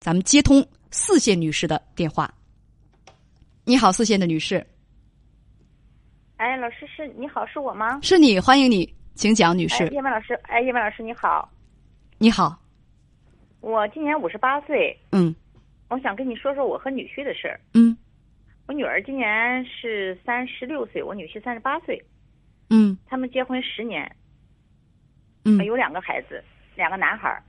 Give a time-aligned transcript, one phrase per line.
[0.00, 2.32] 咱们接通四线女士的电话。
[3.64, 4.66] 你好，四线的女士，
[6.38, 8.00] 哎，老师是你好，是我吗？
[8.02, 9.86] 是你，欢迎你，请讲，女士。
[9.88, 11.46] 叶文老师，哎，叶文老师你好，
[12.16, 12.58] 你好，
[13.60, 15.34] 我今年五十八岁，嗯
[15.90, 17.60] 我想跟你说说我和女婿的事儿。
[17.74, 17.94] 嗯
[18.66, 22.02] 我女儿今年是三十六岁，我女婿三十八岁，
[22.70, 24.10] 嗯他们结婚十年，
[25.44, 26.42] 嗯，有两个孩子，
[26.74, 27.42] 两个男孩儿，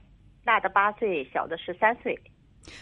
[0.43, 2.19] 大的八岁，小的十三岁。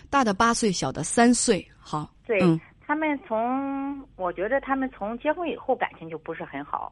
[0.10, 2.60] 大的八岁，小的三岁，好，对、嗯。
[2.82, 6.92] 他们从，我觉得他们从结婚以后感情就不是很好，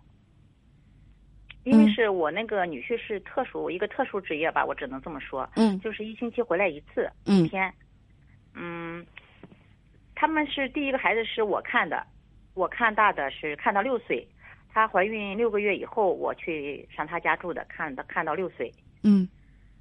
[1.64, 1.90] 因为嗯。
[1.90, 5.80] 是我那个女婿是特殊一个特殊职业吧，我只能这么说，嗯。
[5.80, 7.46] 就是一星期回来一次，嗯。
[7.46, 7.74] 一天，
[8.54, 9.06] 嗯，
[10.14, 12.06] 他们是第一个孩子是我看的，
[12.54, 14.28] 我看大的是看到六岁，
[14.70, 18.72] 她怀孕六个月以后我去上她家住的，看的看到六岁，
[19.04, 19.28] 嗯。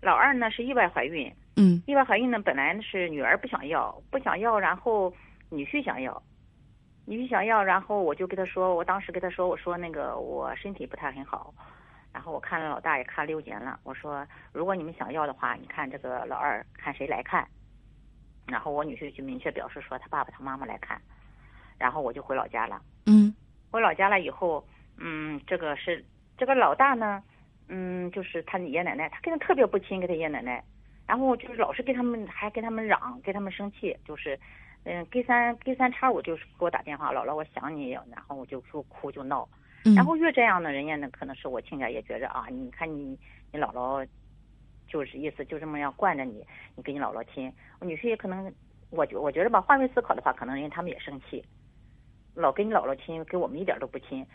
[0.00, 1.82] 老二呢是意外怀孕，嗯。
[1.86, 5.12] 意外怀孕呢，本来是女儿不想要，不想要，然后
[5.50, 6.22] 女婿想要，
[7.04, 11.52] 女婿想要，然后我就跟他说，我当时跟他说，我说那个我身体不太很好，
[12.12, 17.46] 然后我看了老大也看六年了，我说如果你们想要的话，你看这个老二看谁来看，
[18.46, 21.00] 然后我女婿就明确表示说他爸爸他妈妈来看，
[21.78, 22.80] 然后我就回老家了。
[23.06, 23.34] 嗯。
[23.68, 26.02] 回老家了以后，嗯，这个是
[26.38, 27.22] 这个老大呢，
[27.68, 30.64] 嗯，就是他爷爷奶奶，他跟他特别不亲，跟他爷爷奶奶，
[31.06, 34.38] 然后就是老是跟他们还跟他们嚷，跟他们生气，就是，
[34.84, 39.48] 嗯，隔三隔三差五就是给我打电话，姥姥我想你，然后我就就哭就闹，
[39.84, 43.18] 嗯，然后越这样呢，人家呢可能是我亲家也觉着啊，你看你
[43.52, 44.06] 你姥姥，
[44.88, 48.52] 就是意思就这么样惯着你，你跟你姥姥亲，我女婿也可能，
[48.90, 51.44] 我觉我觉得吧，换位思考的话，可能人家他们也生气，
[52.34, 54.26] 老跟你姥姥亲，跟我们一点都不亲。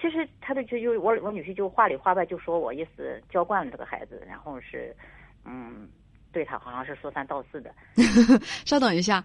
[0.00, 4.96] 其实他的就就我我女婿就话里话外就说我意思娇惯了这个孩子，然后是，
[5.44, 5.86] 嗯，
[6.32, 7.70] 对他好像是说三道四的。
[8.64, 9.24] 稍等一下，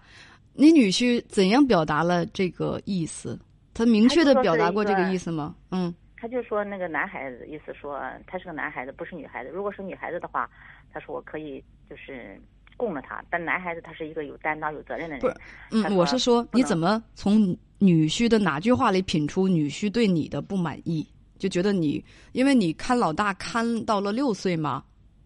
[0.54, 3.38] 你女婿怎样表达了这个意思？
[3.74, 5.54] 他明确的表达过这个意思吗？
[5.70, 9.50] 嗯他就说那个男孩子，意思说他是个男孩子，不是女孩子。
[9.50, 10.48] 如果是女孩子的话，
[10.90, 12.40] 他说我可以就是
[12.76, 15.20] 供着他，但男孩子他是一个有担当、有责任的人。
[15.20, 15.36] 不是
[15.72, 21.06] 嗯，我是说，你怎么从女婿的哪句话里品出女婿对你的不满意？
[21.38, 24.82] 就觉得你因为你看老大看到了六岁嘛，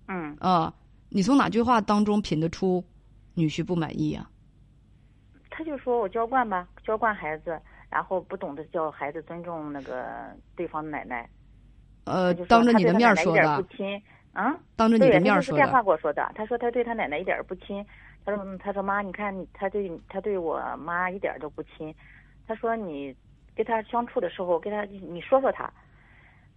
[0.08, 0.74] 嗯，啊，
[1.10, 2.82] 你从哪句话当中品得出
[3.34, 4.30] 女婿不满意啊？
[5.50, 7.60] 他就说我娇惯吧，娇惯孩子，
[7.90, 10.04] 然后不懂得教孩子尊重那个
[10.56, 11.28] 对方的奶奶。
[12.04, 14.56] 呃就，当着你的面说的奶奶一点，不亲，啊？
[14.76, 15.84] 当着你，的面说的是电话的。
[15.84, 16.32] 跟我说的。
[16.34, 17.84] 他说他对他奶奶一点儿不亲。
[18.24, 21.94] 他说嗯他说妈，你看他对他对我妈一点儿都不亲。
[22.46, 23.14] 他说你
[23.54, 25.70] 跟他相处的时候，跟他你说说他。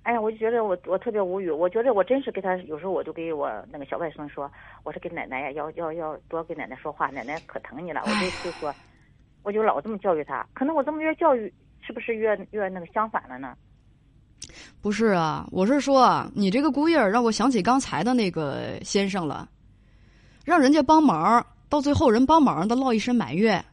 [0.04, 1.50] 哎呀，我就觉得我我特别无语。
[1.50, 4.52] 我觉得我真是给他有时候我就给我那个小外孙说，
[4.84, 8.02] 我说跟奶奶呀，要要要多跟奶奶说话，奶奶可疼你了。
[8.06, 8.74] 我就就说，
[9.44, 10.46] 我就老这么教育他。
[10.54, 13.56] 可能我这么越教育，是不是越越那个相反了呢？
[14.82, 19.48] 不是啊，我是说啊，你这个姑爷儿让我想起刚才的那个先生了，
[20.44, 23.64] 让人家帮忙，到最后人帮忙的落一身埋怨，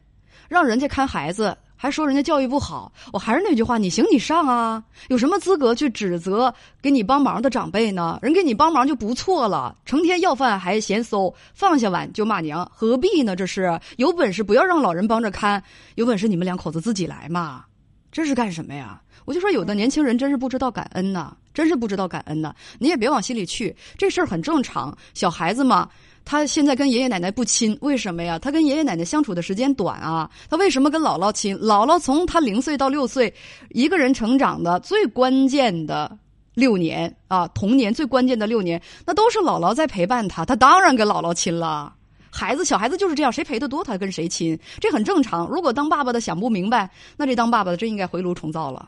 [0.47, 2.91] 让人家看孩子，还说人家教育不好。
[3.11, 8.19] 我还是那句话，你行你上啊，有什么资格去指责给你帮忙的长辈呢？
[8.21, 13.35] 人给你帮忙就不错了，成天要饭还嫌馊，放下碗就骂娘，何必呢？
[13.35, 15.63] 这是有本事不要让老人帮着看，
[15.95, 17.65] 有本事你们两口子自己来嘛。
[18.11, 19.01] 这是干什么呀？
[19.25, 22.53] 我就说有的年轻人真是不知道感恩呐，真是不知道感恩呐。
[22.77, 24.95] 你也别往心里去，这事儿很正常。
[25.15, 25.89] 小孩子嘛，
[26.23, 28.39] 他现在跟爷爷奶奶不亲，为什么呀？
[28.39, 30.29] 他跟爷爷奶奶相处的时间短啊。
[30.49, 31.57] 他为什么跟姥姥亲？
[31.57, 33.33] 姥姥从他零岁到六岁，
[33.69, 36.17] 一个人成长的最关键的
[36.53, 41.93] 六年啊，童年最关键的六年，那都是姥姥在陪伴他，他当然跟姥姥亲了。
[42.33, 45.45] 孩子，小孩子就是这样，谁陪的多，他跟谁亲，这很正常。
[45.47, 48.87] 如果当爸爸的想不明白，那这当爸爸的真应该回炉重造了，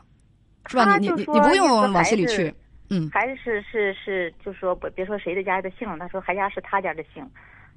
[0.66, 0.96] 是吧？
[0.96, 2.54] 你你你不用往心里去，
[2.90, 7.24] 嗯，孩子是是是，就说别别说谁的家的姓，他说孩家是他家的姓，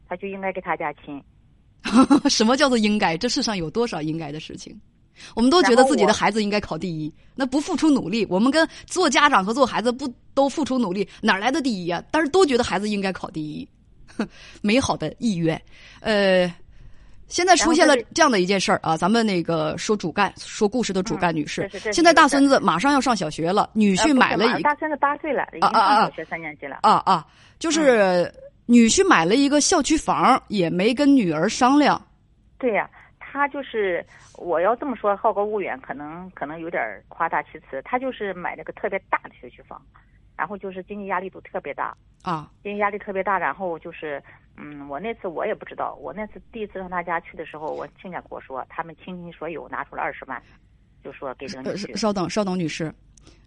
[0.07, 1.23] 他就应该给他家亲。
[2.29, 3.17] 什么叫做应该？
[3.17, 4.77] 这世上有多少应该的事情？
[5.35, 13.67] 我们都觉得自己的孩子应该考第一，那不付出努力，我们跟做家长和做孩子不都付出努力，哪儿来的第一呀、但是都觉得孩子应该考第一，
[14.17, 14.27] 哼
[14.61, 15.59] 美好的意愿，
[16.01, 16.53] 呃。
[17.27, 26.79] 现在出现了这样的一件事儿啊，咱们那个说主干说故事的主干女士，现在大孙子马上要上小学了，女婿买了一马大孙子八岁了，已经上小学三年级了。
[26.83, 27.25] 啊啊，
[27.59, 28.31] 就是
[28.65, 32.01] 女婿买了一个校区房，也没跟女儿商量，
[32.57, 32.89] 对呀、
[33.19, 34.05] 他就是
[34.37, 37.81] 我要这么说，好高骛远，可能可能有点夸大其词。
[37.83, 39.81] 他就是买了个特别大的学区房，
[40.37, 44.21] 然后就是经济压力都特别大，啊，经济压力特别大，然后就是
[44.55, 50.41] 嗯，我那次我也不知道，我那次第一次上他家去的时候，我亲家跟我说，他们倾尽所有拿出了二十万，
[51.03, 51.95] 就说给这个女呃，婿。
[51.97, 52.93] 稍等，稍等，女士。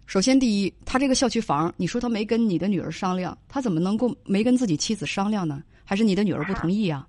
[0.05, 5.63] 首先，第一，他这个校区房，你说他没跟你的女儿商量，他怎么能够没跟自己妻子商量呢？
[5.85, 7.07] 还是你的女儿不同意啊？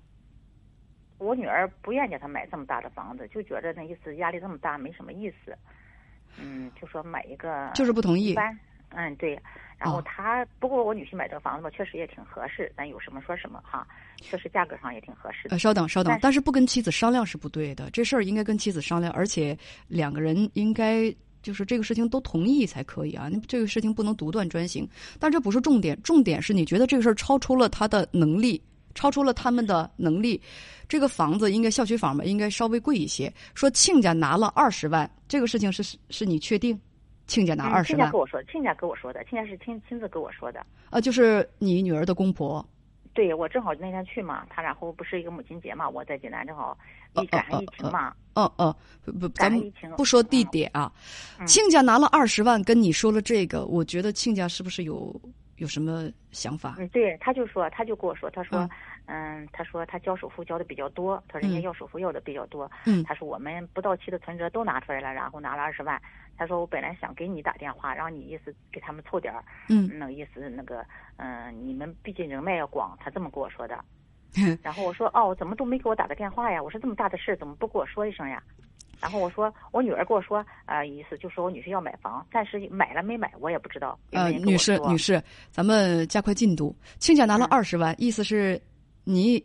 [1.17, 5.57] 我女儿不愿意给他买这么大的房子，就觉得那意思压力这么大没什么意思。
[6.37, 8.57] 嗯，就说买一个就是不同意一般，
[8.95, 9.39] 嗯，对。
[9.77, 13.85] 然后哦他、不过我女婿买这个房子吧，确实也挺合适，咱有什么说什么哈，
[14.21, 15.59] 确实价格上也挺合适的呃，。
[15.59, 19.57] 稍等，稍等但，是不跟妻子商量是不对的，这事儿应该跟妻子商量，而且
[19.89, 23.27] 两个人应该就是这个事情都同意才可以啊。
[23.29, 24.87] 那这个事情不能独断专行，
[25.19, 28.61] 但这不是重点，重点是你觉得这个事儿超出了他的能力，
[28.95, 30.41] 超出了他们的能力。
[30.87, 33.33] 这个房子应该校区房吧，应该稍微贵一些。
[33.53, 36.79] 说亲家拿了二十万，这个事情是是你确定？
[37.25, 40.65] 亲家拿二嗯，十万亲家跟我说，亲家跟我说的，亲家是亲亲自跟我说的。
[40.89, 42.65] 啊，就是你女儿的公婆。
[43.13, 46.75] 对我正好那天去嘛，他然后不是一个母亲节嘛，我在济南正好
[47.13, 48.75] 哦一赶上疫情嘛，哦哦，
[49.05, 50.91] 不不，咱们不说地点啊。
[51.39, 55.15] 嗯亲家拿了二十万跟你说了这个，我觉得亲家是不是有
[55.57, 56.75] 有什么想法？
[56.79, 58.67] 嗯，对，他就说，他就跟我说，他说
[59.05, 66.01] 嗯，嗯，他说他交首付交的比较多，他说人家嗯要首付要的比较多，嗯他说我们不到期的存折都拿出来了，然后拿了二十万，
[66.37, 70.85] 他说我本来想给你打电话，让你意思给他们凑点儿，嗯那个意思那个，
[71.17, 73.77] 嗯、你们毕竟人脉要广，他这么跟我说的。
[74.63, 76.61] 然后我说哦，怎么都没给我打个电话呀？
[76.61, 78.41] 我说这么大的事怎么不跟我说一声呀？
[78.99, 83.99] 然后我说我女儿跟我说，呃，意思就说我女婿要买房，但是买了没买我也不知道。
[84.11, 85.21] 也呃，女士女士，
[85.51, 86.75] 咱们加快进度。
[86.97, 88.59] 亲家拿了嗯二十万，意思是
[89.03, 89.43] 你。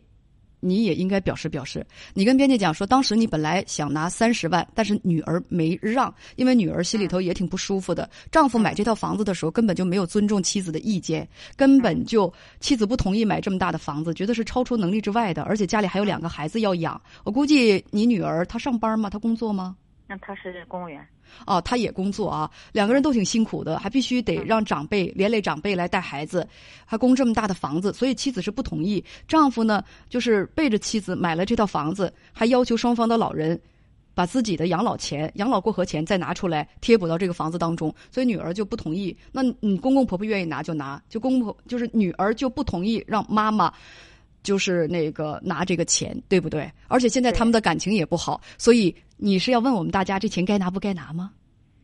[0.61, 8.09] 你也应该表示表示，你跟编辑讲说，当时你本来想拿三十万，但是女儿没让，因为女儿心里头也挺不舒服的。
[8.29, 11.25] 丈夫买这套房子的时候，根本就没有尊重妻子的意见，
[11.55, 12.29] 根本就
[12.59, 17.01] 妻子不同意买这么大的房子，觉得是超出能力之外的，而且家里还有两个孩子要养。
[17.23, 19.09] 我估计你女儿她上班吗？
[19.09, 19.77] 她工作吗？
[20.07, 21.07] 那她是公务员，
[21.45, 26.47] 哦，他也工作啊，两个人都挺辛苦的，还必须得嗯让长辈连累长辈来带孩子，
[26.85, 29.03] 还供这么大的房子，所以妻子是不同意。
[29.27, 33.59] 丈夫呢，就是背着妻子买了这套房子，还要求双方的老人
[34.13, 39.15] 把自己的养老钱、养老过河钱再拿出来贴补到这个房子当中，所以女儿就不同意。
[39.31, 43.73] 那你公公婆婆愿意拿就拿，就公公婆就是女儿就不同意让妈妈。
[44.43, 46.71] 就是那个拿这个钱，对不对？
[46.87, 51.31] 而且现在他们的感情也不好，所以你是要问我们大家这钱该拿不该拿吗？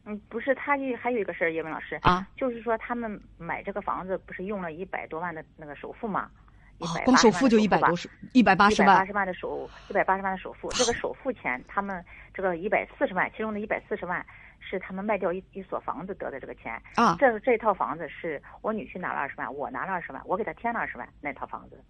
[0.05, 6.29] 嗯，不是，他也还有一个事儿，叶文老师啊，就是说他们买这个房子不是用了一百多万的那个首付吗？
[6.77, 12.03] 一啊百、，光首付就一百多十，十一百八十万一百八十万的首一百八十万的首付，这个首付钱，他们
[12.33, 14.23] 这个一百四十万，其中的一百四十万
[14.59, 16.79] 是他们卖掉一一所房子得的这个钱。
[16.95, 17.15] 啊！
[17.19, 21.81] 这这套房子是我女婿拿了二十万，我拿了二十万，我给他添了二十万那套房子。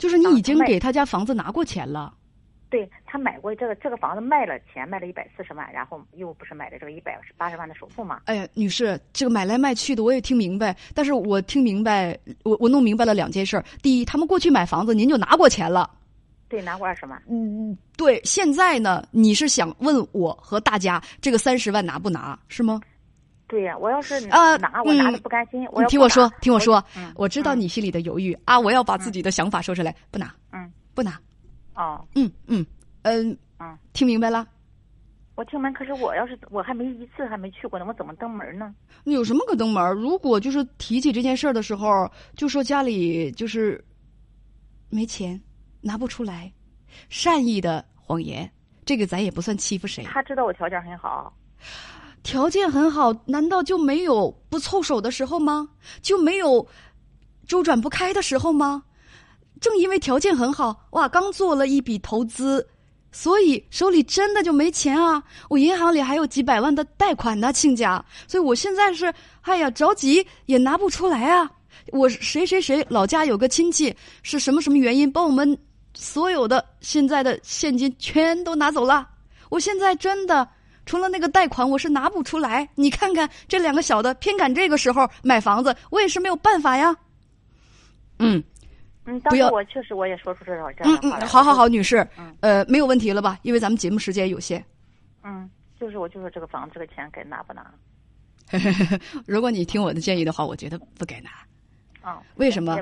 [0.00, 2.12] 就是你已经给他家房子拿过钱了，
[2.70, 8.22] 对他买过这个这个房子卖了钱，卖了一百四十万，然后又不是买的这个一百八十万的首付嘛？
[8.24, 13.64] 哎呀，女士，这个买来卖去的我也听明白，但是我听明白，我我弄明白了两件事儿。
[13.82, 15.90] 第一，他们过去买房子您就拿过钱了，
[16.48, 17.22] 对，拿过二十万。
[17.28, 18.20] 嗯，对。
[18.24, 22.80] 现在呢，你是想问我和大家这个三十万拿不拿是吗？
[23.50, 31.20] 对呀、我要是呃拿，我拿的嗯不甘心，我听我说，听我说，嗯我知道你心里的犹豫啊，我要把自己的想法说出来，不拿，嗯，不拿，
[31.74, 32.64] 哦，嗯嗯
[33.02, 34.46] 嗯嗯，听明白了？
[35.34, 38.72] 我听门，可是我要是我还没一次还没去过呢，我怎么登门呢？
[39.04, 39.92] 有什么可登门？
[39.96, 43.82] 如果就是提起这件事儿的时候，就说家里就是
[44.90, 45.40] 没钱，
[45.80, 46.52] 拿不出来，
[47.08, 48.48] 善意的谎言，
[48.84, 50.04] 这个咱也不算欺负谁。
[50.04, 51.32] 他知道我条件很好，
[52.22, 55.68] 条件很好，难道就没有不凑手的时候吗？
[56.02, 56.66] 就没有
[57.46, 58.82] 周转不开的时候吗？
[59.60, 62.66] 正因为条件很好，哇，刚做了一笔投资，
[63.12, 65.22] 所以手里真的就没钱啊！
[65.48, 69.12] 我银行里还有几百万的贷款呢，亲家，所以我现在是，
[69.42, 71.50] 哎呀，着急也拿不出来啊！
[71.92, 75.58] 我谁谁谁老家有个亲戚是什么什么原因把我们
[75.94, 79.08] 所有的现在的现金全都拿走了，
[79.48, 80.46] 我现在真的
[80.90, 82.68] 除了那个贷款，我是拿不出来。
[82.74, 86.92] 你看看这两个小的，偏赶这个时候买房子，我也是没有办法呀。
[88.18, 88.42] 嗯
[89.04, 93.38] 嗯，当不要时我确实我也说出这种这嗯样的话好好好，女士嗯，呃，没有问题了吧？
[93.42, 94.64] 因为咱们节目时间有限。
[95.22, 97.72] 嗯，就是我就说这个房子这个钱该拿不拿？
[99.24, 101.30] 如果你听我的建议的话，我觉得不该拿。
[102.00, 102.76] 啊、为什么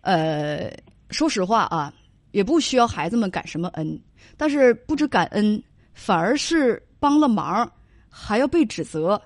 [0.00, 0.72] 呃，
[1.10, 1.92] 说实话啊，
[2.30, 4.00] 也不需要孩子们感什么恩，
[4.38, 5.62] 但是不知感恩，
[5.92, 7.68] 反而是帮了忙，
[8.08, 9.20] 还要被指责。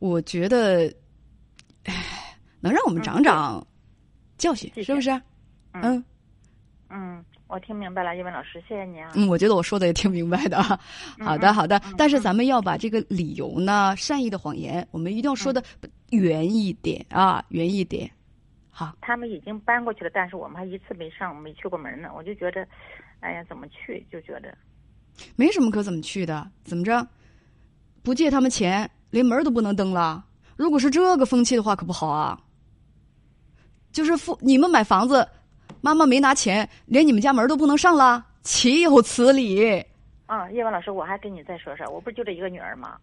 [0.00, 0.92] 我觉得，
[1.84, 3.64] 唉，能让我们长长
[4.36, 5.10] 教训，是不是？
[5.72, 6.04] 嗯嗯，
[6.90, 9.12] 嗯，我听明白了，叶文老师，谢谢你啊。
[9.14, 10.58] 嗯，我觉得我说的也挺明白的。
[11.18, 11.78] 嗯好的，好的。
[11.86, 15.62] 嗯但是咱们要把这个理由呢，善意的谎言，我们一定要说的
[16.10, 18.10] 圆一点啊，圆一点。
[18.70, 22.10] 好，他们已经搬过去了，但是我们还一次没上，没去过门呢。
[22.16, 22.66] 我就觉得，
[23.20, 24.04] 哎呀，怎么去？
[24.10, 24.56] 就觉得，
[25.36, 27.06] 没什么可怎么去的，怎么着？
[28.02, 30.24] 不借他们钱，连门都不能登了。
[30.56, 32.38] 如果是这个风气的话，可不好啊。
[33.92, 35.26] 就是父你们买房子，
[35.80, 39.84] 妈妈没拿钱，连你们家门都不能上了，岂有此理？
[40.26, 42.96] 啊，叶文老师，我还跟你再说说，我不是就这一个女儿吗？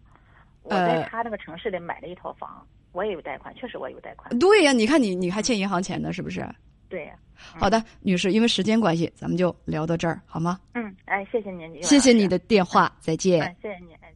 [0.62, 4.36] 我呃在他那个城市里买了一套房，我也有贷款，确实我有贷款。
[4.38, 6.46] 对呀，你看你你还欠银行钱呢，是不是？
[6.90, 10.60] 对呀，好的，女士，因为时间关系，咱们就聊到这儿，好吗？
[10.74, 13.40] 嗯，哎，谢谢您，谢谢你的电话，再见。
[13.40, 14.09] 嗯，谢谢你，哎。